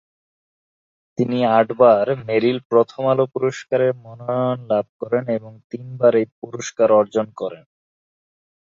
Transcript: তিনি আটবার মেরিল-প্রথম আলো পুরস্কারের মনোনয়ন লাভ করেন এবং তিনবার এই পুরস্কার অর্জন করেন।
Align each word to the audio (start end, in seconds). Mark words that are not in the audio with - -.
তিনি 1.17 1.39
আটবার 1.51 2.05
মেরিল-প্রথম 2.27 3.01
আলো 3.07 3.25
পুরস্কারের 3.33 3.91
মনোনয়ন 4.03 4.59
লাভ 4.67 4.85
করেন 5.01 5.23
এবং 5.37 5.51
তিনবার 5.71 6.13
এই 6.15 6.27
পুরস্কার 6.39 6.87
অর্জন 6.91 7.27
করেন। 7.35 7.63